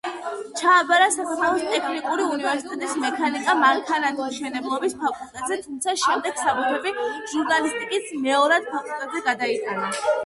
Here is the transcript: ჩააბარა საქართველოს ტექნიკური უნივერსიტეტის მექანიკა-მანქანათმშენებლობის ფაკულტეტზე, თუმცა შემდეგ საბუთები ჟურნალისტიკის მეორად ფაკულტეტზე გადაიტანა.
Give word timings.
ჩააბარა 0.59 1.07
საქართველოს 1.15 1.65
ტექნიკური 1.73 2.25
უნივერსიტეტის 2.37 2.95
მექანიკა-მანქანათმშენებლობის 3.03 4.97
ფაკულტეტზე, 5.03 5.59
თუმცა 5.67 5.95
შემდეგ 6.07 6.43
საბუთები 6.47 6.95
ჟურნალისტიკის 7.35 8.13
მეორად 8.29 8.69
ფაკულტეტზე 8.75 9.23
გადაიტანა. 9.31 9.97